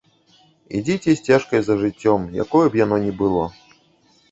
[0.79, 3.47] Ідзіце сцежкай за жыццём, якое б яно ні было.